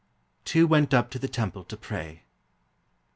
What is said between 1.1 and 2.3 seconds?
TO THE TEMPLE TO PRAY."